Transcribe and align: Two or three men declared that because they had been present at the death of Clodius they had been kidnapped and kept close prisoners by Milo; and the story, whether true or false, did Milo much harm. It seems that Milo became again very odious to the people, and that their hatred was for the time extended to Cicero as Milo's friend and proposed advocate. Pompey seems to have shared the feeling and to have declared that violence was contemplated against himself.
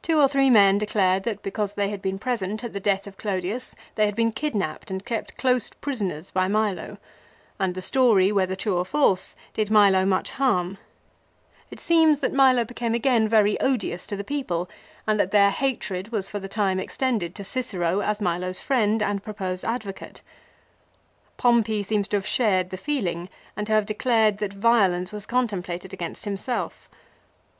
Two 0.00 0.20
or 0.20 0.28
three 0.28 0.48
men 0.48 0.78
declared 0.78 1.24
that 1.24 1.42
because 1.42 1.74
they 1.74 1.88
had 1.88 2.00
been 2.00 2.20
present 2.20 2.62
at 2.62 2.72
the 2.72 2.78
death 2.78 3.08
of 3.08 3.16
Clodius 3.16 3.74
they 3.96 4.06
had 4.06 4.14
been 4.14 4.30
kidnapped 4.30 4.92
and 4.92 5.04
kept 5.04 5.36
close 5.36 5.70
prisoners 5.70 6.30
by 6.30 6.46
Milo; 6.46 6.98
and 7.58 7.74
the 7.74 7.82
story, 7.82 8.30
whether 8.30 8.54
true 8.54 8.76
or 8.76 8.84
false, 8.84 9.34
did 9.52 9.68
Milo 9.68 10.04
much 10.06 10.30
harm. 10.30 10.78
It 11.68 11.80
seems 11.80 12.20
that 12.20 12.32
Milo 12.32 12.64
became 12.64 12.94
again 12.94 13.26
very 13.26 13.58
odious 13.60 14.06
to 14.06 14.14
the 14.14 14.22
people, 14.22 14.70
and 15.04 15.18
that 15.18 15.32
their 15.32 15.50
hatred 15.50 16.12
was 16.12 16.30
for 16.30 16.38
the 16.38 16.48
time 16.48 16.78
extended 16.78 17.34
to 17.34 17.42
Cicero 17.42 18.02
as 18.02 18.20
Milo's 18.20 18.60
friend 18.60 19.02
and 19.02 19.20
proposed 19.20 19.64
advocate. 19.64 20.22
Pompey 21.38 21.82
seems 21.82 22.06
to 22.06 22.16
have 22.16 22.24
shared 22.24 22.70
the 22.70 22.76
feeling 22.76 23.28
and 23.56 23.66
to 23.66 23.72
have 23.72 23.84
declared 23.84 24.38
that 24.38 24.52
violence 24.52 25.10
was 25.10 25.26
contemplated 25.26 25.92
against 25.92 26.24
himself. 26.24 26.88